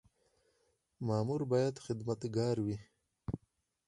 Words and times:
مامور 1.07 1.41
باید 1.51 1.75
خدمتګار 1.85 2.55
وي 2.65 2.77